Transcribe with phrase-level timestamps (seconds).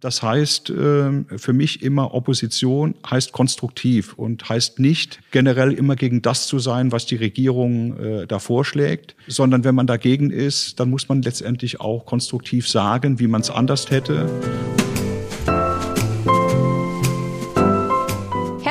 [0.00, 6.22] Das heißt ähm, für mich immer Opposition heißt konstruktiv und heißt nicht generell immer gegen
[6.22, 10.88] das zu sein, was die Regierung äh, da vorschlägt, sondern wenn man dagegen ist, dann
[10.88, 14.26] muss man letztendlich auch konstruktiv sagen, wie man es anders hätte.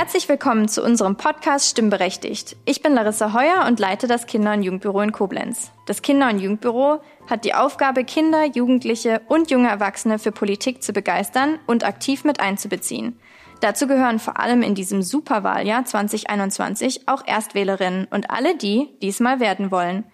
[0.09, 2.57] Herzlich willkommen zu unserem Podcast Stimmberechtigt.
[2.65, 5.69] Ich bin Larissa Heuer und leite das Kinder- und Jugendbüro in Koblenz.
[5.85, 6.99] Das Kinder- und Jugendbüro
[7.29, 12.39] hat die Aufgabe, Kinder, Jugendliche und junge Erwachsene für Politik zu begeistern und aktiv mit
[12.39, 13.19] einzubeziehen.
[13.61, 19.19] Dazu gehören vor allem in diesem Superwahljahr 2021 auch Erstwählerinnen und alle die, die es
[19.19, 20.05] mal werden wollen.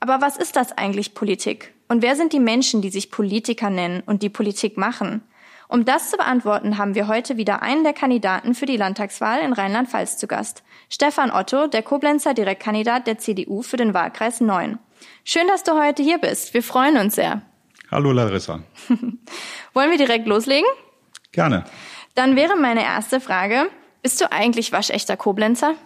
[0.00, 1.74] Aber was ist das eigentlich Politik?
[1.88, 5.20] Und wer sind die Menschen, die sich Politiker nennen und die Politik machen?
[5.72, 9.54] Um das zu beantworten, haben wir heute wieder einen der Kandidaten für die Landtagswahl in
[9.54, 10.62] Rheinland-Pfalz zu Gast.
[10.90, 14.78] Stefan Otto, der Koblenzer Direktkandidat der CDU für den Wahlkreis 9.
[15.24, 16.52] Schön, dass du heute hier bist.
[16.52, 17.40] Wir freuen uns sehr.
[17.90, 18.60] Hallo Larissa.
[19.72, 20.68] Wollen wir direkt loslegen?
[21.32, 21.64] Gerne.
[22.14, 23.70] Dann wäre meine erste Frage,
[24.02, 25.76] bist du eigentlich waschechter Koblenzer?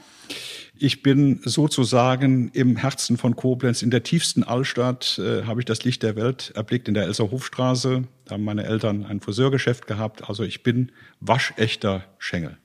[0.79, 5.85] Ich bin sozusagen im Herzen von Koblenz, in der tiefsten Altstadt, äh, habe ich das
[5.85, 8.05] Licht der Welt erblickt in der Elser Hofstraße.
[8.27, 10.29] Da haben meine Eltern ein Friseurgeschäft gehabt.
[10.29, 12.59] Also ich bin waschechter Schengel.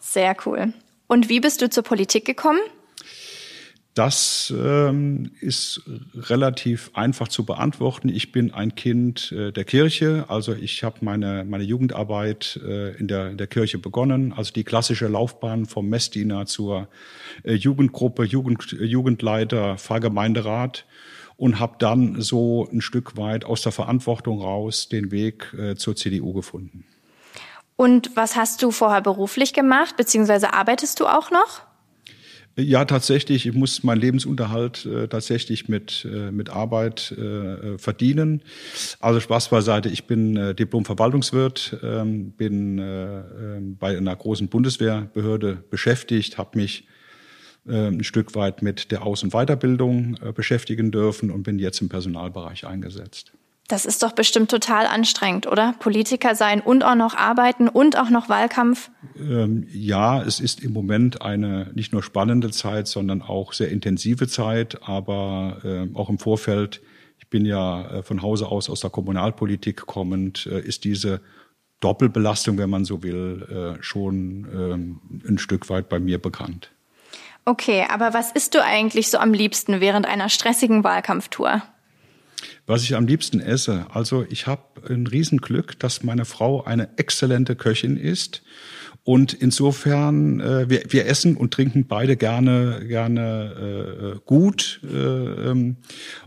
[0.00, 0.72] Sehr cool.
[1.06, 2.58] Und wie bist du zur Politik gekommen?
[3.96, 5.80] Das ähm, ist
[6.14, 8.10] relativ einfach zu beantworten.
[8.10, 13.08] Ich bin ein Kind äh, der Kirche, also ich habe meine, meine Jugendarbeit äh, in,
[13.08, 16.88] der, in der Kirche begonnen, also die klassische Laufbahn vom Messdiener zur
[17.42, 20.84] äh, Jugendgruppe, Jugend, Jugendleiter, Pfarrgemeinderat
[21.38, 25.96] und habe dann so ein Stück weit aus der Verantwortung raus den Weg äh, zur
[25.96, 26.84] CDU gefunden.
[27.76, 31.62] Und was hast du vorher beruflich gemacht, beziehungsweise arbeitest du auch noch?
[32.58, 33.44] Ja, tatsächlich.
[33.44, 38.40] Ich muss meinen Lebensunterhalt äh, tatsächlich mit, äh, mit Arbeit äh, verdienen.
[38.98, 39.90] Also Spaß beiseite.
[39.90, 46.88] Ich bin äh, Diplom-Verwaltungswirt, ähm, bin äh, ähm, bei einer großen Bundeswehrbehörde beschäftigt, habe mich
[47.66, 51.82] äh, ein Stück weit mit der Aus- und Weiterbildung äh, beschäftigen dürfen und bin jetzt
[51.82, 53.32] im Personalbereich eingesetzt.
[53.68, 55.74] Das ist doch bestimmt total anstrengend, oder?
[55.80, 58.90] Politiker sein und auch noch arbeiten und auch noch Wahlkampf.
[59.18, 64.28] Ähm, ja, es ist im Moment eine nicht nur spannende Zeit, sondern auch sehr intensive
[64.28, 64.88] Zeit.
[64.88, 66.80] Aber äh, auch im Vorfeld,
[67.18, 71.20] ich bin ja äh, von Hause aus aus der Kommunalpolitik kommend, äh, ist diese
[71.80, 76.70] Doppelbelastung, wenn man so will, äh, schon ähm, ein Stück weit bei mir bekannt.
[77.44, 81.62] Okay, aber was isst du eigentlich so am liebsten während einer stressigen Wahlkampftour?
[82.66, 83.86] Was ich am liebsten esse.
[83.90, 88.42] Also ich habe ein Riesenglück, dass meine Frau eine exzellente Köchin ist.
[89.04, 94.80] Und insofern, äh, wir, wir essen und trinken beide gerne, gerne äh, gut.
[94.82, 95.76] Äh, ähm,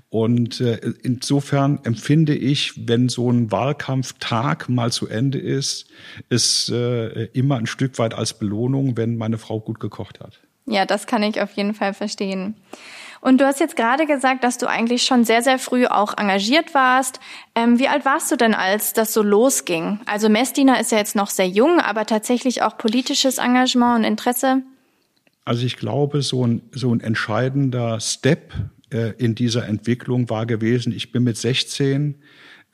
[0.08, 5.88] und äh, insofern empfinde ich, wenn so ein Wahlkampftag mal zu Ende ist,
[6.30, 10.40] ist äh, immer ein Stück weit als Belohnung, wenn meine Frau gut gekocht hat.
[10.66, 12.56] Ja, das kann ich auf jeden Fall verstehen.
[13.22, 16.74] Und du hast jetzt gerade gesagt, dass du eigentlich schon sehr, sehr früh auch engagiert
[16.74, 17.20] warst.
[17.56, 20.00] Ähm, wie alt warst du denn, als das so losging?
[20.06, 24.62] Also Messdiener ist ja jetzt noch sehr jung, aber tatsächlich auch politisches Engagement und Interesse?
[25.46, 28.54] Also ich glaube, so ein, so ein entscheidender Step
[28.92, 32.16] äh, in dieser Entwicklung war gewesen, ich bin mit 16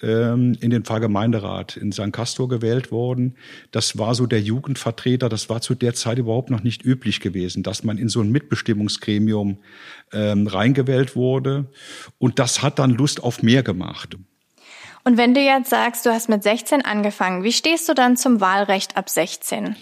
[0.02, 2.12] ähm, in den Pfarrgemeinderat in St.
[2.12, 3.36] Castor gewählt worden.
[3.72, 5.30] Das war so der Jugendvertreter.
[5.30, 8.32] Das war zu der Zeit überhaupt noch nicht üblich gewesen, dass man in so ein
[8.32, 9.60] Mitbestimmungsgremium
[10.12, 11.66] ähm, reingewählt wurde.
[12.18, 14.18] Und das hat dann Lust auf mehr gemacht.
[15.04, 18.42] Und wenn du jetzt sagst, du hast mit 16 angefangen, wie stehst du dann zum
[18.42, 19.76] Wahlrecht ab 16?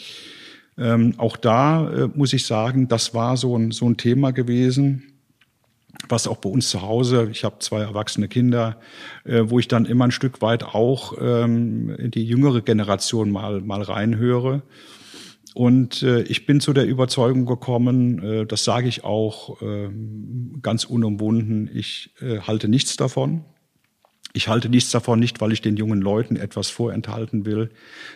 [0.77, 5.12] Ähm, auch da äh, muss ich sagen, das war so ein, so ein Thema gewesen
[6.09, 8.79] was auch bei uns zu Hause, ich habe zwei erwachsene Kinder,
[9.23, 13.61] äh, wo ich dann immer ein Stück weit auch ähm, in die jüngere Generation mal,
[13.61, 14.63] mal reinhöre.
[15.53, 19.89] Und äh, ich bin zu der Überzeugung gekommen, äh, das sage ich auch äh,
[20.61, 23.45] ganz unumwunden, ich äh, halte nichts davon.
[24.35, 27.69] Ich halte nichts davon nicht, weil ich den jungen Leuten etwas vorenthalten will,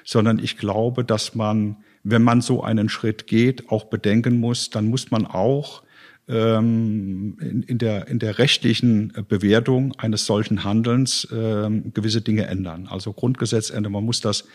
[0.04, 4.88] sondern ich glaube, dass man, wenn man so einen Schritt geht, auch bedenken muss, dann
[4.88, 5.84] muss man auch
[6.28, 12.88] ähm, in, in, der, in der rechtlichen Bewertung eines solchen Handelns ähm, gewisse Dinge ändern.
[12.90, 13.94] Also Grundgesetz ändern.
[13.94, 14.46] Man muss das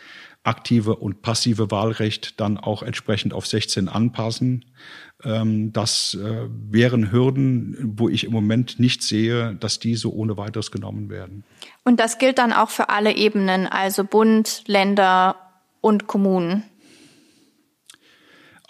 [0.45, 4.65] aktive und passive Wahlrecht dann auch entsprechend auf 16 anpassen.
[5.25, 10.71] Ähm, das äh, wären Hürden, wo ich im Moment nicht sehe, dass diese ohne weiteres
[10.71, 11.45] genommen werden.
[11.85, 15.37] Und das gilt dann auch für alle Ebenen, also Bund, Länder
[15.81, 16.65] und Kommunen.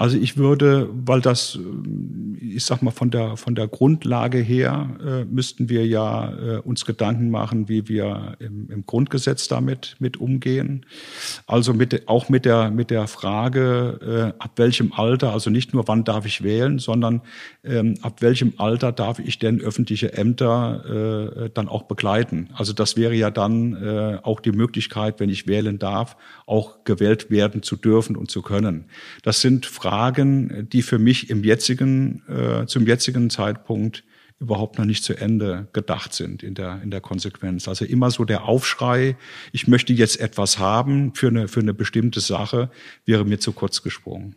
[0.03, 1.61] Also ich würde, weil das,
[2.41, 6.85] ich sag mal, von der, von der Grundlage her äh, müssten wir ja äh, uns
[6.85, 10.85] Gedanken machen, wie wir im, im Grundgesetz damit mit umgehen.
[11.47, 15.87] Also mit, auch mit der, mit der Frage, äh, ab welchem Alter, also nicht nur
[15.87, 17.23] wann darf ich wählen, sondern
[17.63, 22.49] ähm, ab welchem Alter darf ich denn öffentliche Ämter äh, dann auch begleiten.
[22.55, 27.31] Also das wäre ja dann äh, auch die Möglichkeit, wenn ich wählen darf, auch gewählt
[27.31, 28.87] werden zu dürfen und zu können.
[29.23, 29.92] Das sind Fragen,
[30.73, 34.05] die für mich im jetzigen, äh, zum jetzigen Zeitpunkt
[34.41, 37.69] überhaupt noch nicht zu Ende gedacht sind in der, in der Konsequenz.
[37.69, 39.17] Also immer so der Aufschrei,
[39.53, 42.71] ich möchte jetzt etwas haben für eine, für eine bestimmte Sache,
[43.05, 44.35] wäre mir zu kurz gesprungen.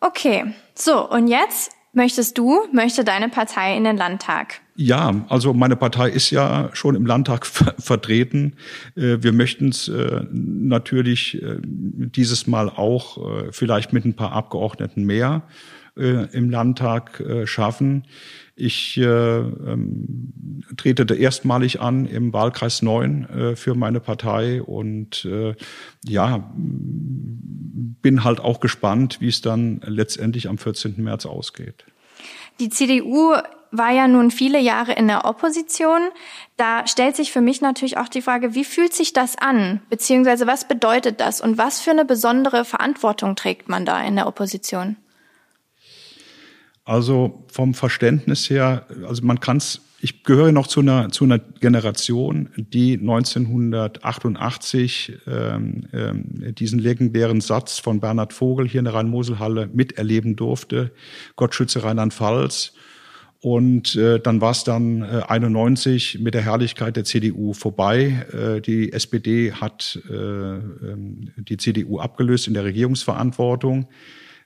[0.00, 4.60] Okay, so und jetzt möchtest du, möchte deine Partei in den Landtag?
[4.76, 8.54] Ja, also meine Partei ist ja schon im Landtag ver vertreten.
[8.96, 13.18] Äh, wir möchten es äh, natürlich äh, dieses Mal auch
[13.52, 15.42] vielleicht mit ein paar Abgeordneten mehr
[15.96, 18.04] im Landtag schaffen.
[18.56, 20.32] Ich äh, ähm,
[20.76, 25.28] trete da erstmalig an im Wahlkreis 9 äh, für meine Partei und
[26.04, 26.54] ja,
[28.04, 31.02] bin halt auch gespannt, wie es dann letztendlich am 14.
[31.02, 31.86] März ausgeht.
[32.60, 33.34] Die CDU
[33.70, 36.02] war ja nun viele Jahre in der Opposition.
[36.58, 39.80] Da stellt sich für mich natürlich auch die Frage, wie fühlt sich das an?
[39.88, 41.40] Beziehungsweise was bedeutet das?
[41.40, 44.96] Und was für eine besondere Verantwortung trägt man da in der Opposition?
[46.84, 51.38] Also vom Verständnis her, also man kann es, ich gehöre noch zu einer, zu einer
[51.38, 59.70] Generation, die 1988 ähm, ähm, diesen legendären Satz von Bernhard Vogel hier in der Rhein-Mosel-Halle
[59.72, 60.90] miterleben durfte,
[61.36, 62.74] Gott schütze Rheinland-Pfalz.
[63.40, 68.26] Und äh, dann war es dann äh, 91 mit der Herrlichkeit der CDU vorbei.
[68.30, 73.88] Äh, die SPD hat äh, ähm, die CDU abgelöst in der Regierungsverantwortung.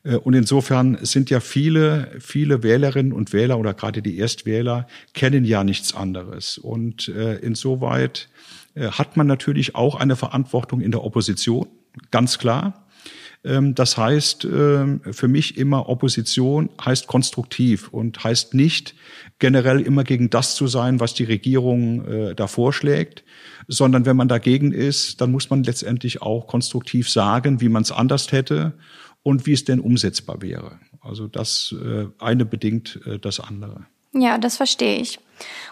[0.09, 5.45] Äh, und insofern sind ja viele, viele Wählerinnen und Wähler oder gerade die Erstwähler kennen
[5.45, 6.59] ja nichts anderes.
[6.59, 8.29] Und äh, insoweit
[8.75, 11.67] äh, hat man natürlich auch eine Verantwortung in der Opposition,
[12.11, 12.87] ganz klar.
[13.45, 18.95] Ähm, das heißt ähm, für mich immer Opposition heißt konstruktiv und heißt nicht
[19.39, 23.23] generell immer gegen das zu sein, was die Regierung da vorschlägt,
[23.69, 27.93] sondern wenn man dagegen ist, dann muss man letztendlich auch konstruktiv sagen, wie man es
[27.93, 28.73] anders hätte
[29.23, 30.81] und wie es denn umsetzbar wäre.
[31.01, 33.87] Also das äh, eine bedingt äh, das andere.
[34.13, 35.19] Ja, das verstehe ich.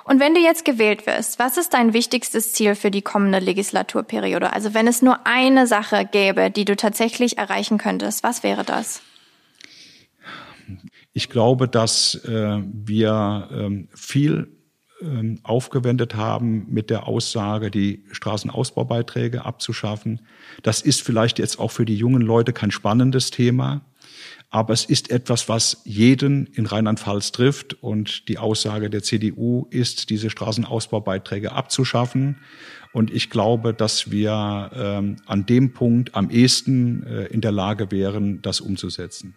[0.05, 4.53] Und wenn du jetzt gewählt wirst, was ist dein wichtigstes Ziel für die kommende Legislaturperiode?
[4.53, 9.03] Also wenn es nur eine Sache gäbe, die du tatsächlich erreichen könntest, was wäre das?
[11.13, 14.56] Ich glaube, dass äh, wir ähm, viel
[15.43, 20.23] aufgewendet haben mit der Aussage, die Straßenausbaubeiträge abzuschaffen.
[20.63, 23.83] Das ist vielleicht jetzt auch für die jungen Leute kein spannendes Thema,
[24.51, 27.75] aber es ist etwas, was jeden in Rheinland-Pfalz trifft.
[27.83, 32.37] Und die Aussage der CDU ist, diese Straßenausbaubeiträge abzuschaffen.
[32.93, 37.91] Und ich glaube, dass wir ähm, an dem Punkt am ehesten äh, in der Lage
[37.91, 39.35] wären, das umzusetzen.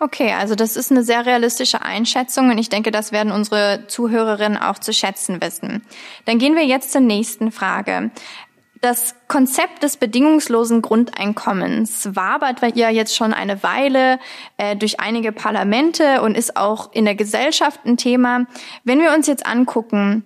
[0.00, 4.58] Okay, also das ist eine sehr realistische Einschätzung und ich denke, das werden unsere Zuhörerinnen
[4.58, 5.82] auch zu schätzen wissen.
[6.24, 8.10] Dann gehen wir jetzt zur nächsten Frage.
[8.80, 14.20] Das Konzept des bedingungslosen Grundeinkommens wabert ja jetzt schon eine Weile
[14.56, 18.46] äh, durch einige Parlamente und ist auch in der Gesellschaft ein Thema.
[18.84, 20.22] Wenn wir uns jetzt angucken,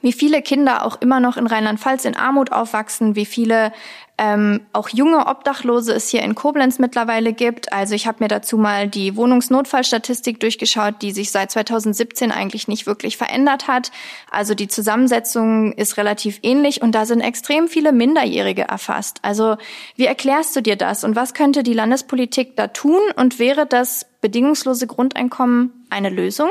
[0.00, 3.72] wie viele Kinder auch immer noch in Rheinland-Pfalz in Armut aufwachsen, wie viele
[4.18, 7.72] ähm, auch junge Obdachlose es hier in Koblenz mittlerweile gibt.
[7.72, 12.86] Also ich habe mir dazu mal die Wohnungsnotfallstatistik durchgeschaut, die sich seit 2017 eigentlich nicht
[12.86, 13.90] wirklich verändert hat.
[14.30, 19.18] Also die Zusammensetzung ist relativ ähnlich und da sind extrem viele Minderjährige erfasst.
[19.22, 19.56] Also
[19.96, 24.06] wie erklärst du dir das und was könnte die Landespolitik da tun und wäre das
[24.20, 26.50] bedingungslose Grundeinkommen eine Lösung?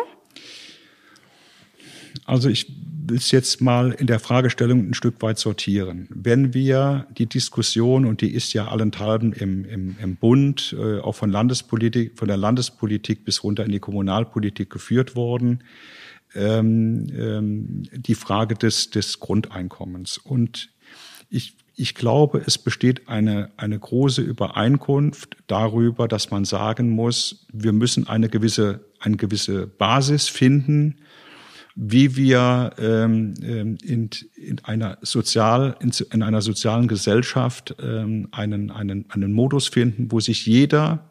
[2.26, 6.08] Also ich will es jetzt mal in der Fragestellung ein Stück weit sortieren.
[6.10, 11.16] Wenn wir die Diskussion, und die ist ja allenthalben im, im, im Bund, äh, auch
[11.16, 15.64] von Landespolitik, von der Landespolitik bis runter in die Kommunalpolitik geführt worden,
[16.36, 20.18] ähm, ähm, die Frage des, des Grundeinkommens.
[20.18, 20.70] Und
[21.30, 27.74] ich, ich glaube, es besteht eine, eine große Übereinkunft darüber, dass man sagen muss, wir
[27.74, 30.98] müssen eine gewisse, eine gewisse Basis finden,
[31.76, 38.72] wie wir ähm, ähm, in, in, einer sozial, in, in einer sozialen Gesellschaft ähm, einen,
[38.72, 41.10] einen, einen Modus finden, wo sich jeder,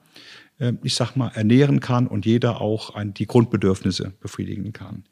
[0.59, 5.05] äh, ich sag mal, ernähren kann und jeder auch ein, die Grundbedürfnisse befriedigen kann.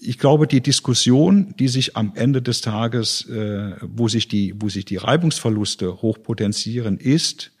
[0.00, 4.68] Ich glaube, die Diskussion, die sich am Ende des Tages, äh, wo sich die, wo
[4.68, 7.52] sich die Reibungsverluste hochpotenzieren, ist,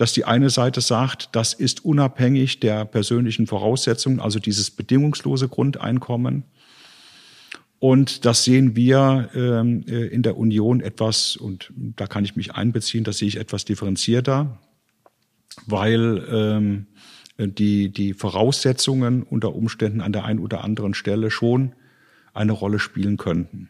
[0.00, 6.44] dass die eine Seite sagt, das ist unabhängig der persönlichen Voraussetzungen, also dieses bedingungslose Grundeinkommen.
[7.80, 12.54] Und das sehen wir ähm, äh, in der Union etwas, und da kann ich mich
[12.54, 14.58] einbeziehen, das sehe ich etwas differenzierter,
[15.66, 16.86] weil ähm,
[17.36, 21.74] die, die Voraussetzungen unter Umständen an der einen oder anderen Stelle schon
[22.32, 23.68] eine Rolle spielen könnten.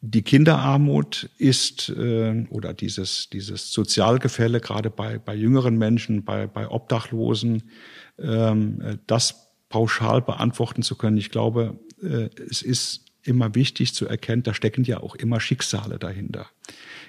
[0.00, 6.68] Die Kinderarmut ist äh, oder dieses, dieses Sozialgefälle, gerade bei, bei jüngeren Menschen, bei, bei
[6.68, 7.64] Obdachlosen,
[8.18, 11.16] ähm, das pauschal beantworten zu können.
[11.16, 15.98] Ich glaube, äh, es ist immer wichtig zu erkennen, da stecken ja auch immer Schicksale
[15.98, 16.46] dahinter.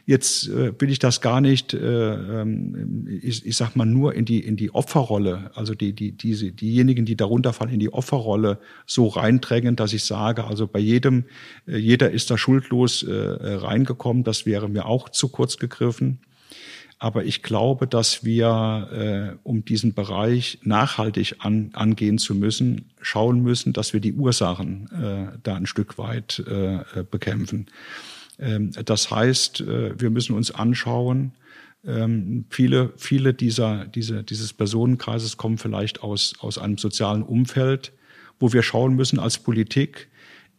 [0.10, 4.26] Jetzt äh, will ich das gar nicht, äh, ähm, ich, ich sag mal, nur in
[4.26, 8.58] die, in die Opferrolle, also die, die, diese, diejenigen, die darunter fallen, in die Opferrolle
[8.88, 11.26] so reindrängen, dass ich sage, also bei jedem,
[11.68, 16.18] äh, jeder ist da schuldlos äh, reingekommen, das wäre mir auch zu kurz gegriffen.
[16.98, 23.44] Aber ich glaube, dass wir, äh, um diesen Bereich nachhaltig an, angehen zu müssen, schauen
[23.44, 27.68] müssen, dass wir die Ursachen äh, da ein Stück weit äh, bekämpfen.
[28.40, 31.34] Ähm, das heißt, äh, wir müssen uns anschauen,
[31.86, 37.94] ähm, viele, viele dieser, diese, dieses Personenkreises kommen vielleicht aus, aus einem sozialen Umfeld,
[38.40, 40.10] wo wir schauen müssen als Politik,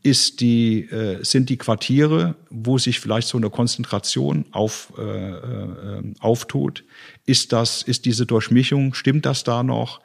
[0.02, 6.14] ist die, äh, sind die Quartiere, wo sich vielleicht so eine Konzentration auf, äh, äh,
[6.20, 6.84] auftut,
[7.26, 10.00] ist das, ist diese Durchmischung, stimmt das da noch?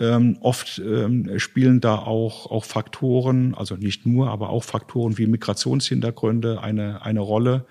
[0.00, 5.26] Ähm, oft ähm, spielen da auch, auch Faktoren, also nicht nur, aber auch Faktoren wie
[5.26, 7.66] Migrationshintergründe eine, eine Rolle.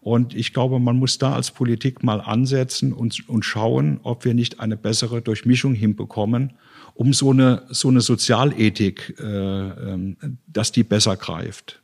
[0.00, 4.34] Und ich glaube, man muss da als Politik mal ansetzen und, und schauen, ob wir
[4.34, 6.52] nicht eine bessere Durchmischung hinbekommen,
[6.94, 10.14] um so eine, so eine Sozialethik, äh, äh,
[10.46, 11.80] dass die besser greift.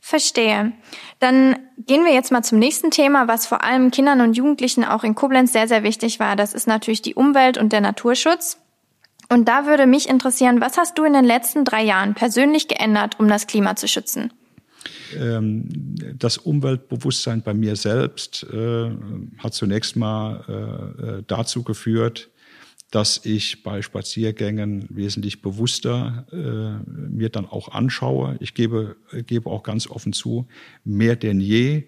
[0.00, 0.72] Verstehe.
[1.20, 1.56] Dann
[1.86, 5.14] gehen wir jetzt mal zum nächsten Thema, was vor allem Kindern und Jugendlichen auch in
[5.14, 6.34] Koblenz sehr, sehr wichtig war.
[6.34, 8.56] Das ist natürlich die Umwelt und der Naturschutz.
[9.32, 13.20] Und da würde mich interessieren, was hast du in den letzten drei Jahren persönlich geändert,
[13.20, 14.32] um das Klima zu schützen?
[15.16, 15.68] Ähm,
[16.18, 18.90] das Umweltbewusstsein bei mir selbst äh,
[19.38, 22.28] hat zunächst mal äh, äh, dazu geführt,
[22.90, 28.36] dass ich bei Spaziergängen wesentlich bewusster äh, mir dann auch anschaue.
[28.40, 30.48] Ich gebe, gebe auch ganz offen zu,
[30.84, 31.86] mehr denn je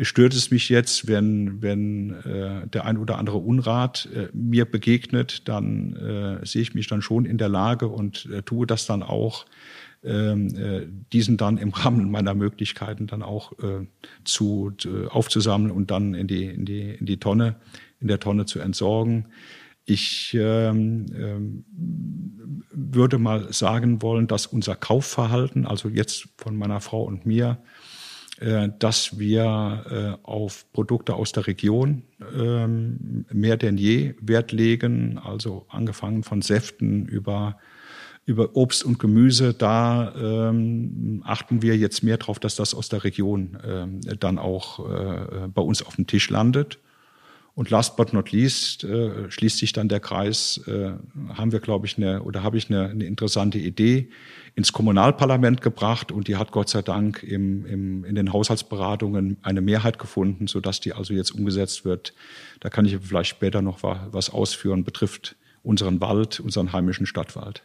[0.00, 5.48] stört es mich jetzt, wenn, wenn äh, der ein oder andere Unrat äh, mir begegnet,
[5.48, 9.02] dann äh, sehe ich mich dann schon in der Lage und äh, tue das dann
[9.04, 9.46] auch,
[10.02, 13.86] ähm, äh, diesen dann im Rahmen meiner Möglichkeiten dann auch äh,
[14.24, 17.56] zu, äh, aufzusammeln und dann in die, in die, in die Tonne,
[18.00, 19.26] in der Tonne zu entsorgen.
[19.90, 21.64] Ich ähm, ähm,
[22.70, 27.58] würde mal sagen wollen, dass unser Kaufverhalten, also jetzt von meiner Frau und mir,
[28.38, 35.18] äh, dass wir äh, auf Produkte aus der Region äh, mehr denn je Wert legen,
[35.18, 37.58] also angefangen von Säften über
[38.26, 43.02] über Obst und Gemüse, da ähm, achten wir jetzt mehr darauf, dass das aus der
[43.02, 46.78] Region ähm, dann auch äh, bei uns auf dem Tisch landet.
[47.54, 50.92] Und last but not least äh, schließt sich dann der Kreis, äh,
[51.34, 54.08] haben wir, glaube ich, eine oder habe ich eine, eine interessante Idee
[54.54, 59.60] ins Kommunalparlament gebracht und die hat Gott sei Dank im, im, in den Haushaltsberatungen eine
[59.60, 62.14] Mehrheit gefunden, sodass die also jetzt umgesetzt wird.
[62.60, 67.62] Da kann ich vielleicht später noch was ausführen, betrifft unseren Wald, unseren heimischen Stadtwald.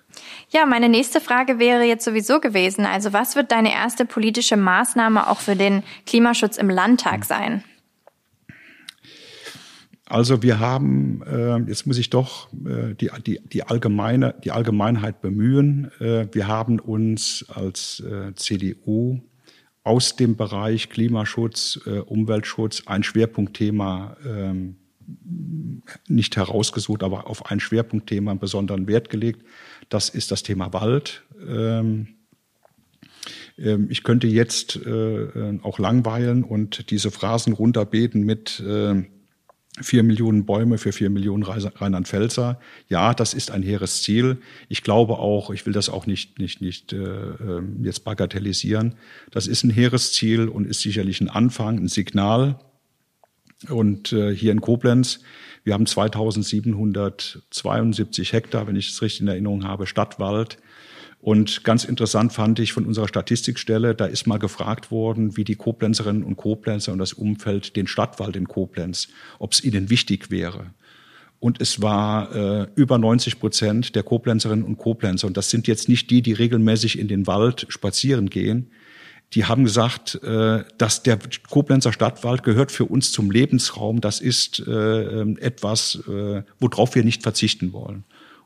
[0.50, 5.30] Ja, meine nächste Frage wäre jetzt sowieso gewesen, also was wird deine erste politische Maßnahme
[5.30, 7.64] auch für den Klimaschutz im Landtag sein?
[10.08, 15.22] Also wir haben, äh, jetzt muss ich doch äh, die, die, die, allgemeine, die Allgemeinheit
[15.22, 15.92] bemühen.
[16.00, 19.22] Äh, wir haben uns als äh, CDU
[19.84, 24.78] aus dem Bereich Klimaschutz, äh, Umweltschutz ein Schwerpunktthema ähm,
[26.08, 29.44] nicht herausgesucht, aber auf ein Schwerpunktthema einen besonderen Wert gelegt.
[29.90, 31.24] Das ist das Thema Wald.
[31.48, 32.08] Ähm,
[33.58, 38.64] ähm ich könnte jetzt äh, auch langweilen und diese Phrasen runterbeten mit
[39.82, 42.60] vier Millionen Bäume für vier Millionen Rheinland-Pfälzer.
[42.88, 44.38] Ja, das ist ein hehres Ziel.
[44.70, 48.96] Ich glaube auch, ich will das auch nicht, nicht, nicht äh, ähm, jetzt bagatellisieren.
[49.32, 52.58] Das ist ein hehres Ziel und ist sicherlich ein Anfang, ein Signal.
[53.70, 55.20] Und äh, hier in Koblenz,
[55.64, 60.58] wir haben 2772 Hektar, wenn ich es richtig in Erinnerung habe, Stadtwald.
[61.26, 65.56] Und ganz interessant fand ich von unserer Statistikstelle, da ist mal gefragt worden, wie die
[65.56, 69.08] Koblenzerinnen und Koblenzer und das Umfeld den Stadtwald in Koblenz,
[69.40, 70.68] ob es ihnen wichtig wäre.
[71.40, 75.26] Und es war äh, über 90 Prozent der Koblenzerinnen und Koblenzer.
[75.26, 78.70] Und das sind jetzt nicht die, die regelmäßig in den Wald spazieren gehen.
[79.34, 81.18] die haben gesagt, äh, dass der
[81.50, 84.00] Koblenzer Stadtwald gehört für uns zum Lebensraum.
[84.00, 88.04] Das ist äh, etwas, äh, worauf wir nicht verzichten wollen.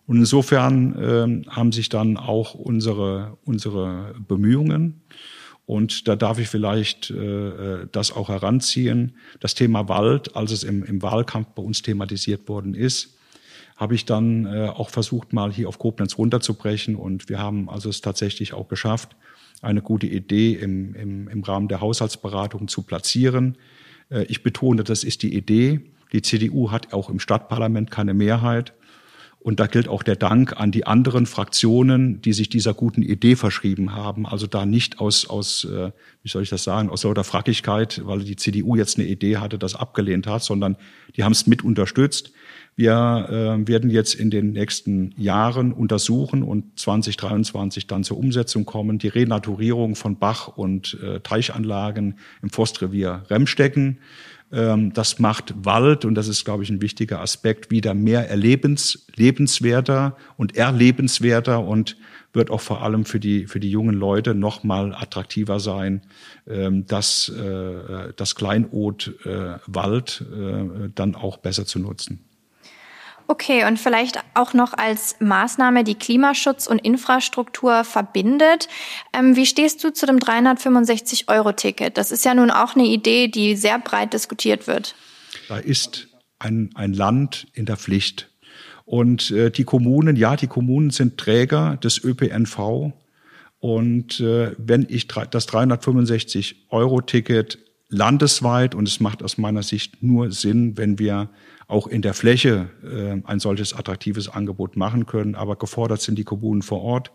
[0.09, 5.03] Und insofern äh, haben sich dann auch unsere, unsere Bemühungen,
[5.67, 10.83] und da darf ich vielleicht äh, das auch heranziehen, das Thema Wald, als es im,
[10.83, 13.19] im Wahlkampf bei uns thematisiert worden ist,
[13.77, 16.95] habe ich dann äh, auch versucht, mal hier auf Koblenz runterzubrechen.
[16.95, 19.15] Und wir haben also es tatsächlich auch geschafft,
[19.61, 23.59] eine gute Idee im, im, im Rahmen der Haushaltsberatung zu platzieren.
[24.09, 25.81] Äh, ich betone, das ist die Idee.
[26.13, 28.73] Die CDU hat auch im Stadtparlament keine Mehrheit.
[29.41, 33.37] Und da gilt auch der Dank an die anderen Fraktionen, die sich dieser guten Idee
[33.37, 34.25] verschrieben haben.
[34.25, 35.91] Also da nicht aus, aus äh,
[36.23, 39.57] wie soll ich das sagen, aus lauter Frackigkeit, weil die CDU jetzt eine Idee hatte,
[39.57, 40.75] das abgelehnt hat, sondern
[41.15, 42.33] die haben es mit unterstützt.
[42.75, 48.99] Wir äh, werden jetzt in den nächsten Jahren untersuchen und 2023 dann zur Umsetzung kommen,
[48.99, 53.99] die Renaturierung von Bach- und äh, Teichanlagen im Forstrevier Remstecken.
[54.51, 59.05] Ähm, das macht Wald, und das ist, glaube ich, ein wichtiger Aspekt, wieder mehr erlebens,
[59.15, 61.97] lebenswerter und erlebenswerter und
[62.33, 66.01] wird auch vor allem für die, für die jungen Leute noch mal attraktiver sein,
[66.47, 72.28] ähm, das, äh, das Kleinod äh, Wald äh, dann auch besser zu nutzen.
[73.31, 78.67] Okay, und vielleicht auch noch als Maßnahme, die Klimaschutz und Infrastruktur verbindet.
[79.13, 81.95] Ähm, wie stehst du zu dem 365-Euro-Ticket?
[81.95, 84.95] Das ist ja nun auch eine Idee, die sehr breit diskutiert wird.
[85.47, 86.07] Da ist
[86.39, 88.31] ein, ein Land in der Pflicht.
[88.85, 92.93] Und äh, die Kommunen, ja, die Kommunen sind Träger des ÖPNV.
[93.59, 97.59] Und äh, wenn ich das 365-Euro-Ticket
[97.89, 101.29] landesweit, und es macht aus meiner Sicht nur Sinn, wenn wir
[101.69, 105.35] auch in der Fläche äh, ein solches attraktives Angebot machen können.
[105.35, 107.11] Aber gefordert sind die Kommunen vor Ort.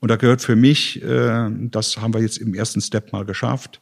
[0.00, 3.80] Und da gehört für mich, äh, das haben wir jetzt im ersten Step mal geschafft,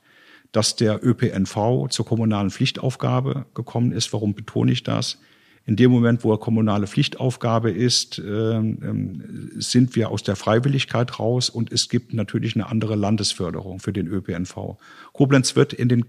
[0.52, 4.12] dass der ÖPNV zur kommunalen Pflichtaufgabe gekommen ist.
[4.12, 5.18] Warum betone ich das?
[5.64, 8.22] In dem Moment, wo er kommunale Pflichtaufgabe ist, äh,
[8.56, 13.92] ähm, sind wir aus der Freiwilligkeit raus und es gibt natürlich eine andere Landesförderung für
[13.92, 14.76] den ÖPNV.
[15.12, 16.04] Koblenz wird in den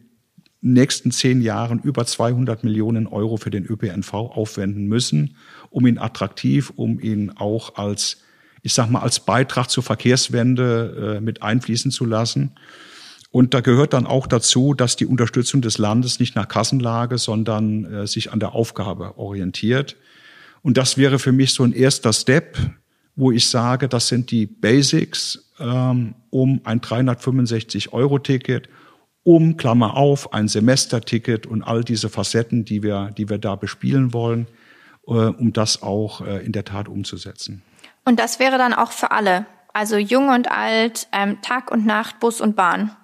[0.61, 5.35] nächsten zehn Jahren über 200 Millionen Euro für den ÖPNV aufwenden müssen,
[5.69, 8.17] um ihn attraktiv, um ihn auch als,
[8.61, 12.51] ich sag mal, als Beitrag zur Verkehrswende äh, mit einfließen zu lassen.
[13.31, 17.85] Und da gehört dann auch dazu, dass die Unterstützung des Landes nicht nach Kassenlage, sondern
[17.85, 19.95] äh, sich an der Aufgabe orientiert.
[20.61, 22.57] Und das wäre für mich so ein erster Step,
[23.15, 28.69] wo ich sage, das sind die Basics, ähm, um ein 365-Euro-Ticket
[29.23, 34.13] um, Klammer auf, ein Semesterticket und all diese Facetten, die wir, die wir da bespielen
[34.13, 34.47] wollen,
[35.07, 37.61] äh, um das auch äh, in der Tat umzusetzen.
[38.05, 42.19] Und das wäre dann auch für alle, also jung und alt, ähm, Tag und Nacht,
[42.19, 42.95] Bus und Bahn.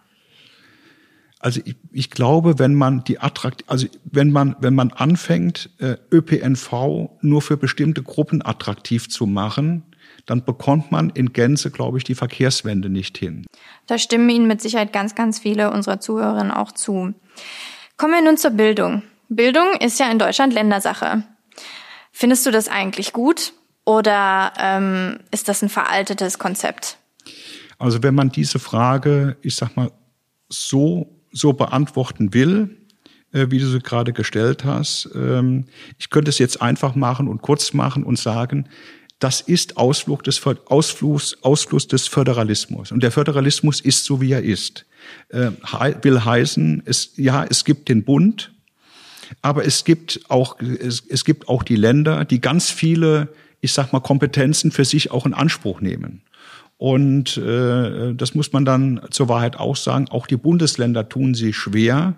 [1.39, 5.97] Also ich, ich glaube, wenn man die attrakt, also wenn man wenn man anfängt, äh,
[6.11, 9.83] ÖPNV nur für bestimmte Gruppen attraktiv zu machen,
[10.27, 13.47] dann bekommt man in Gänze, glaube ich, die Verkehrswende nicht hin.
[13.87, 17.13] Da stimmen Ihnen mit Sicherheit ganz, ganz viele unserer Zuhörerinnen auch zu.
[17.95, 19.01] Kommen wir nun zur Bildung.
[19.29, 21.23] Bildung ist ja in Deutschland Ländersache.
[22.11, 23.53] Findest du das eigentlich gut
[23.85, 26.97] oder ähm, ist das ein veraltetes Konzept?
[27.79, 29.91] Also wenn man diese Frage, ich sag mal,
[30.49, 32.77] so, so beantworten will,
[33.31, 35.65] äh, wie du sie gerade gestellt hast, ähm,
[35.97, 38.67] ich könnte es jetzt einfach machen und kurz machen und sagen,
[39.19, 42.91] das ist Ausflug des, Ausfluss, Ausfluss des Föderalismus.
[42.91, 44.85] Und der Föderalismus ist so, wie er ist.
[45.29, 45.51] Äh,
[46.03, 48.51] will heißen, es, ja, es gibt den Bund,
[49.41, 53.91] aber es gibt auch, es, es gibt auch die Länder, die ganz viele, ich sag
[53.91, 56.21] mal, Kompetenzen für sich auch in Anspruch nehmen.
[56.77, 60.09] Und äh, das muss man dann zur Wahrheit auch sagen.
[60.09, 62.15] Auch die Bundesländer tun sich schwer,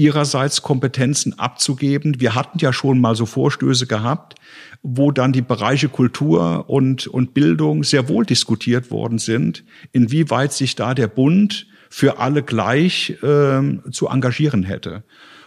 [0.00, 2.20] ihrerseits Kompetenzen abzugeben.
[2.20, 4.34] Wir hatten ja schon mal so Vorstöße gehabt,
[4.82, 10.74] wo dann die Bereiche Kultur und, und Bildung sehr wohl diskutiert worden sind, inwieweit sich
[10.74, 13.60] da der Bund für alle gleich äh,
[13.90, 15.04] zu engagieren hätte.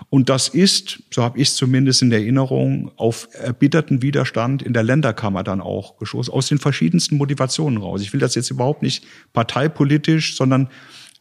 [0.10, 4.84] Und das ist, so habe ich es zumindest in Erinnerung, auf erbitterten Widerstand in der
[4.84, 8.04] Länderkammer dann auch geschossen, aus den verschiedensten Motivationen raus.
[8.04, 10.70] Ich will das jetzt überhaupt nicht parteipolitisch, sondern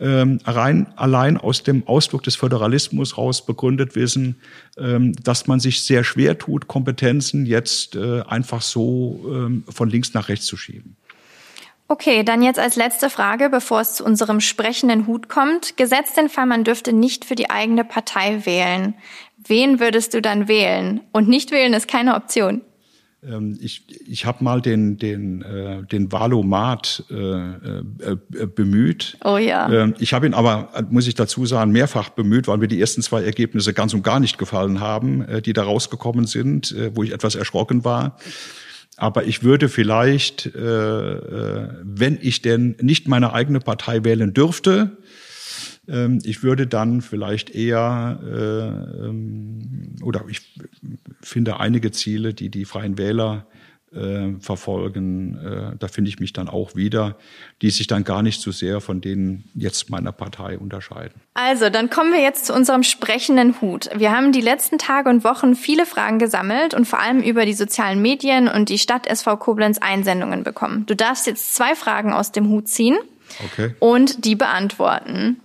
[0.00, 4.36] ähm, rein allein aus dem Ausdruck des Föderalismus raus begründet wissen,
[4.76, 10.14] ähm, dass man sich sehr schwer tut, Kompetenzen jetzt äh, einfach so ähm, von links
[10.14, 10.96] nach rechts zu schieben.
[11.88, 15.76] Okay, dann jetzt als letzte Frage, bevor es zu unserem sprechenden Hut kommt.
[15.76, 18.94] Gesetzt den Fall, man dürfte nicht für die eigene Partei wählen.
[19.36, 21.00] Wen würdest du dann wählen?
[21.12, 22.62] Und nicht wählen ist keine Option.
[23.24, 29.16] Ähm, ich, ich habe mal den, den, äh, den Valomat äh, äh, äh, bemüht.
[29.24, 29.70] Oh ja.
[29.70, 33.02] Ähm, ich habe ihn aber, muss ich dazu sagen, mehrfach bemüht, weil mir die ersten
[33.02, 37.04] zwei Ergebnisse ganz und gar nicht gefallen haben, äh, die da rausgekommen sind, äh, wo
[37.04, 38.18] ich etwas erschrocken war.
[38.96, 44.98] Aber ich würde vielleicht, wenn ich denn nicht meine eigene Partei wählen dürfte,
[45.88, 50.40] ähm, ich würde dann vielleicht eher, äh, ähm, oder ich
[51.20, 53.46] finde einige Ziele, die die Freien Wähler
[53.94, 57.16] äh, verfolgen, äh, da finde ich mich dann auch wieder,
[57.60, 61.20] die sich dann gar nicht so sehr von denen jetzt meiner Partei unterscheiden.
[61.34, 63.90] Also, dann kommen wir jetzt zu unserem sprechenden Hut.
[63.94, 67.54] Wir haben die letzten Tage und Wochen viele Fragen gesammelt und vor allem über die
[67.54, 70.86] sozialen Medien und die Stadt SV Koblenz Einsendungen bekommen.
[70.86, 72.96] Du darfst jetzt zwei Fragen aus dem Hut ziehen
[73.44, 73.74] okay.
[73.78, 75.38] und die beantworten.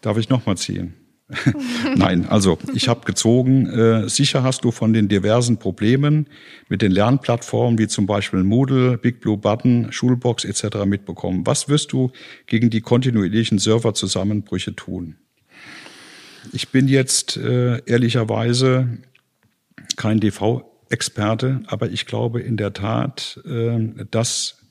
[0.00, 0.94] Darf ich nochmal ziehen?
[1.96, 3.66] Nein, also ich habe gezogen.
[3.66, 6.28] Äh, sicher hast du von den diversen Problemen
[6.68, 10.84] mit den Lernplattformen wie zum Beispiel Moodle, Big Blue Button, Schulbox etc.
[10.86, 11.44] mitbekommen.
[11.44, 12.12] Was wirst du
[12.46, 15.16] gegen die kontinuierlichen Serverzusammenbrüche tun?
[16.52, 18.98] Ich bin jetzt äh, ehrlicherweise
[19.96, 24.62] kein DV-Experte, aber ich glaube in der Tat, äh, dass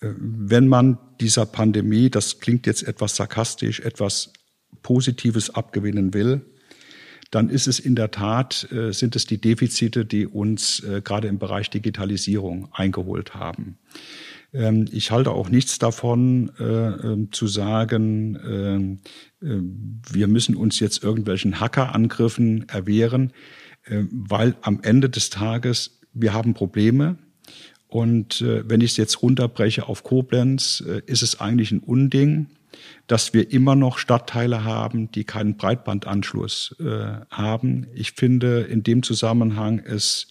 [0.00, 4.32] äh, wenn man dieser Pandemie, das klingt jetzt etwas sarkastisch, etwas
[4.82, 6.42] Positives abgewinnen will,
[7.34, 11.26] dann ist es in der Tat, äh, sind es die Defizite, die uns äh, gerade
[11.26, 13.76] im Bereich Digitalisierung eingeholt haben.
[14.52, 19.00] Ähm, ich halte auch nichts davon, äh, ähm, zu sagen, ähm,
[19.40, 23.34] wir müssen uns jetzt irgendwelchen Hackerangriffen erwehren,
[23.86, 27.18] weil am Ende des Tages wir haben Probleme.
[27.88, 32.46] Und wenn ich es jetzt runterbreche auf Koblenz, ist es eigentlich ein Unding,
[33.06, 37.86] dass wir immer noch Stadtteile haben, die keinen Breitbandanschluss äh, haben.
[37.94, 40.28] Ich finde in dem Zusammenhang ist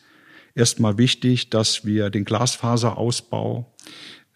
[0.56, 3.74] erstmal wichtig, dass wir den Glasfaserausbau,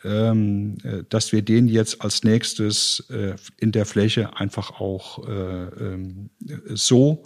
[0.03, 5.31] ähm, äh, dass wir den jetzt als nächstes äh, in der Fläche einfach auch äh,
[5.31, 6.29] ähm,
[6.67, 7.23] so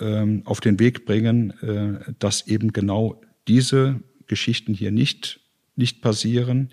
[0.00, 5.40] ähm, auf den Weg bringen, äh, dass eben genau diese Geschichten hier nicht,
[5.76, 6.70] nicht passieren.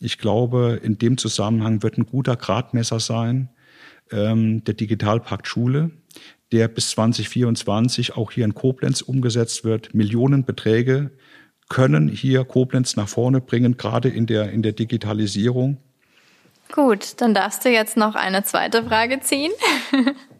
[0.00, 3.48] Ich glaube, in dem Zusammenhang wird ein guter Gradmesser sein
[4.10, 5.90] ähm, der Digitalpakt Schule,
[6.52, 9.94] der bis 2024 auch hier in Koblenz umgesetzt wird.
[9.94, 11.10] Millionenbeträge
[11.68, 15.78] können hier Koblenz nach vorne bringen, gerade in der, in der Digitalisierung.
[16.70, 19.52] Gut, dann darfst du jetzt noch eine zweite Frage ziehen.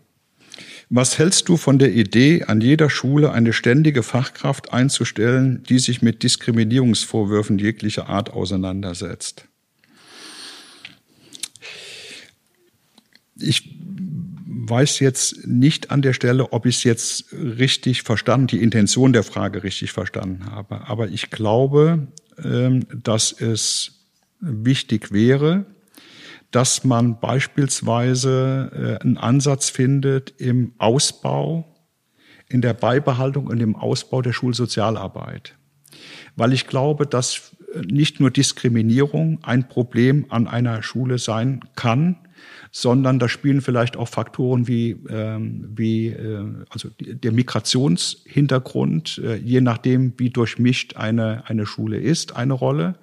[0.95, 6.03] Was hältst du von der Idee, an jeder Schule eine ständige Fachkraft einzustellen, die sich
[6.03, 9.47] mit Diskriminierungsvorwürfen jeglicher Art auseinandersetzt?
[13.43, 13.77] ich
[14.47, 19.23] weiß jetzt nicht an der Stelle, ob ich es jetzt richtig verstanden, die Intention der
[19.23, 20.89] Frage richtig verstanden habe.
[20.89, 22.07] Aber ich glaube,
[22.43, 24.07] ähm, dass es
[24.41, 25.67] wichtig wäre,
[26.53, 31.65] dass man beispielsweise äh, einen Ansatz findet im Ausbau,
[32.49, 35.55] in der Beibehaltung und im Ausbau der Schulsozialarbeit.
[36.37, 42.17] Weil ich glaube, dass nicht nur Diskriminierung ein Problem an einer Schule sein kann,
[42.71, 49.61] sondern da spielen vielleicht auch Faktoren wie, ähm, wie äh, also der Migrationshintergrund, äh, je
[49.61, 52.95] nachdem, wie durchmischt eine, eine Schule ist, eine Rolle.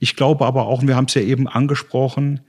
[0.00, 2.40] Ich glaube aber auch, und wir haben es ja eben angesprochen,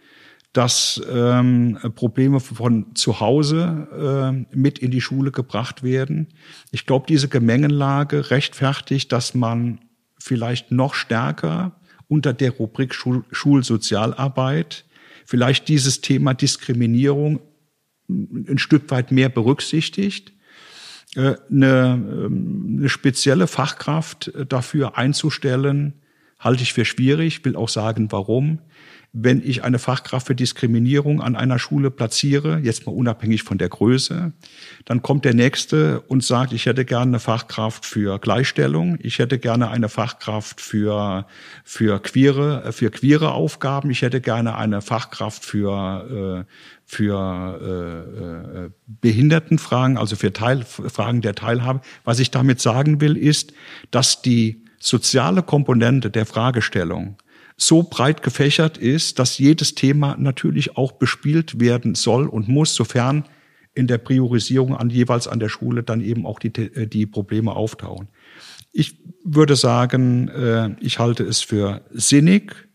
[0.55, 6.29] dass ähm, Probleme von zu Hause äh, mit in die Schule gebracht werden.
[6.71, 9.81] Ich glaube, diese Gemengenlage rechtfertigt, dass man
[10.17, 11.75] vielleicht noch stärker
[12.07, 14.85] unter der Rubrik Schul Schulsozialarbeit
[15.25, 17.41] vielleicht dieses Thema Diskriminierung
[18.07, 20.31] ein Stück weit mehr berücksichtigt,
[21.15, 25.95] äh, eine, ähm, eine spezielle Fachkraft dafür einzustellen,
[26.39, 28.59] halte ich für schwierig, will auch sagen, warum
[29.17, 33.69] wenn ich eine Fachkraft für Diskriminierung an einer Schule platziere, jetzt mal unabhängig von der
[33.69, 34.33] Größe,
[34.83, 39.39] dann kommt der Nächste und sagt, ich hätte gerne eine Fachkraft für Gleichstellung, ich hätte
[39.39, 41.25] gerne eine Fachkraft für,
[41.63, 46.51] für queere, für queere Aufgaben, ich hätte gerne eine Fachkraft für, äh,
[46.83, 51.79] für äh, äh, Behindertenfragen, also für Teil, Fragen der Teilhabe.
[52.03, 53.53] Was ich damit sagen will, ist,
[53.91, 57.15] dass die soziale Komponente der Fragestellung
[57.57, 63.25] so breit gefächert ist, dass jedes Thema natürlich auch bespielt werden soll und muss, sofern
[63.73, 67.55] in der Priorisierung an jeweils an der Schule dann eben auch die, äh, die Probleme
[67.55, 68.07] auftauchen.
[68.71, 72.67] Ich würde sagen, äh, ich halte es für sinnig,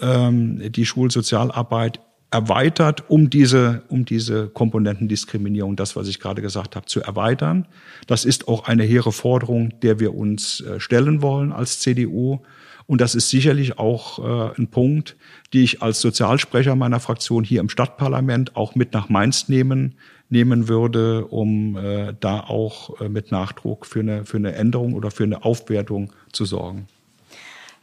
[0.00, 6.86] ähm, die Schulsozialarbeit erweitert, um diese, um diese Komponentendiskriminierung, das, was ich gerade gesagt habe,
[6.86, 7.66] zu erweitern.
[8.06, 12.40] Das ist auch eine hehre Forderung, der wir uns äh, stellen wollen als CDU.
[12.86, 15.16] Und das ist sicherlich auch äh, ein Punkt,
[15.52, 19.96] die ich als Sozialsprecher meiner Fraktion hier im Stadtparlament auch mit nach Mainz nehmen,
[20.28, 25.10] nehmen würde, um äh, da auch äh, mit Nachdruck für eine, für eine Änderung oder
[25.10, 26.86] für eine Aufwertung zu sorgen.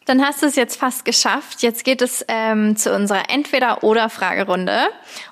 [0.05, 1.61] Dann hast du es jetzt fast geschafft.
[1.61, 4.79] Jetzt geht es ähm, zu unserer Entweder-oder-Fragerunde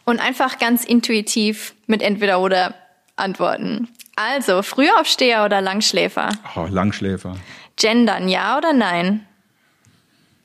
[0.06, 2.74] und einfach ganz intuitiv mit Entweder-oder
[3.18, 3.90] antworten.
[4.16, 6.30] Also, Frühaufsteher oder Langschläfer?
[6.56, 7.36] Oh, Langschläfer.
[7.76, 9.26] Gendern, ja oder nein?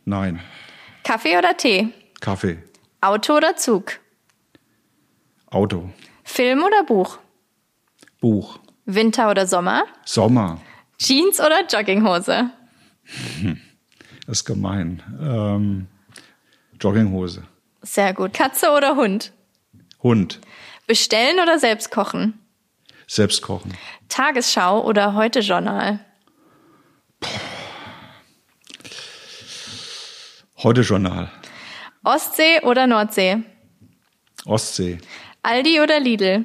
[0.07, 0.41] Nein.
[1.03, 1.93] Kaffee oder Tee?
[2.21, 2.59] Kaffee.
[3.01, 3.99] Auto oder Zug?
[5.51, 5.91] Auto.
[6.25, 7.19] Film oder Buch?
[8.21, 8.59] Buch.
[8.85, 9.85] Winter oder Sommer?
[10.05, 10.61] Sommer.
[10.99, 12.51] Jeans oder Jogginghose?
[14.27, 15.05] Das ist gemein.
[15.23, 15.87] Ähm,
[16.81, 17.45] Jogginghose.
[17.83, 18.33] Sehr gut.
[18.35, 19.33] Katze oder Hund?
[20.03, 20.41] Hund.
[20.89, 22.37] Bestellen oder selbst kochen?
[23.07, 23.73] Selbst kochen.
[24.09, 25.41] Tagesschau oder heute
[30.57, 30.63] Journal?
[30.63, 31.31] Heute Journal.
[32.05, 33.43] Ostsee oder Nordsee?
[34.47, 34.99] Ostsee.
[35.43, 36.45] Aldi oder Lidl?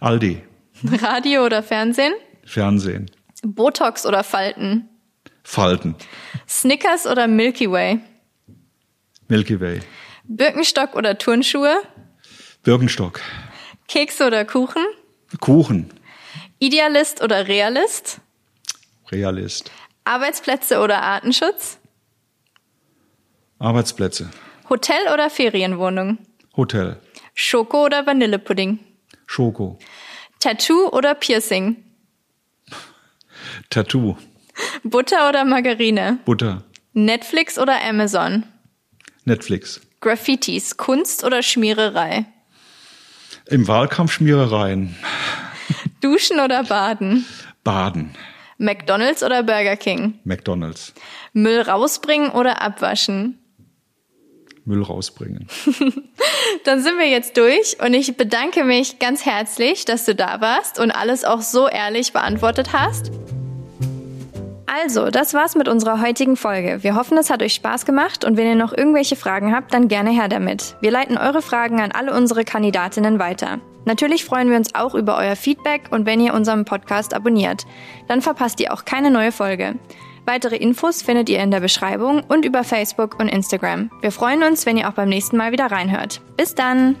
[0.00, 0.42] Aldi.
[1.00, 2.12] Radio oder Fernsehen?
[2.44, 3.10] Fernsehen.
[3.42, 4.88] Botox oder Falten?
[5.44, 5.94] Falten.
[6.48, 8.00] Snickers oder Milky Way?
[9.28, 9.80] Milky Way.
[10.24, 11.80] Birkenstock oder Turnschuhe?
[12.62, 13.20] Birkenstock.
[13.88, 14.84] Kekse oder Kuchen?
[15.40, 15.90] Kuchen.
[16.58, 18.20] Idealist oder Realist?
[19.10, 19.70] Realist.
[20.04, 21.78] Arbeitsplätze oder Artenschutz?
[23.58, 24.30] Arbeitsplätze.
[24.68, 26.18] Hotel oder Ferienwohnung?
[26.56, 27.00] Hotel.
[27.34, 28.78] Schoko oder Vanillepudding?
[29.26, 29.78] Schoko.
[30.40, 31.82] Tattoo oder Piercing?
[33.70, 34.16] Tattoo.
[34.84, 36.18] Butter oder Margarine?
[36.24, 36.62] Butter.
[36.92, 38.44] Netflix oder Amazon?
[39.24, 39.80] Netflix.
[40.00, 42.26] Graffitis, Kunst oder Schmiererei?
[43.46, 44.96] Im Wahlkampf Schmierereien.
[46.00, 47.24] Duschen oder Baden?
[47.64, 48.14] Baden.
[48.58, 50.20] McDonald's oder Burger King?
[50.24, 50.94] McDonalds.
[51.32, 53.38] Müll rausbringen oder abwaschen?
[54.66, 55.48] Müll rausbringen.
[56.64, 60.78] Dann sind wir jetzt durch und ich bedanke mich ganz herzlich, dass du da warst
[60.78, 63.12] und alles auch so ehrlich beantwortet hast.
[64.66, 66.82] Also, das war's mit unserer heutigen Folge.
[66.82, 69.88] Wir hoffen, es hat euch Spaß gemacht und wenn ihr noch irgendwelche Fragen habt, dann
[69.88, 70.76] gerne her damit.
[70.80, 73.60] Wir leiten eure Fragen an alle unsere Kandidatinnen weiter.
[73.86, 77.64] Natürlich freuen wir uns auch über euer Feedback und wenn ihr unseren Podcast abonniert.
[78.08, 79.76] Dann verpasst ihr auch keine neue Folge.
[80.26, 83.90] Weitere Infos findet ihr in der Beschreibung und über Facebook und Instagram.
[84.00, 86.20] Wir freuen uns, wenn ihr auch beim nächsten Mal wieder reinhört.
[86.36, 86.96] Bis dann!